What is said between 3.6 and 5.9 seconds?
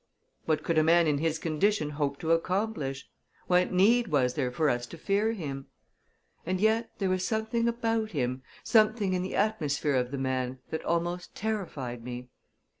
need was there for us to fear him?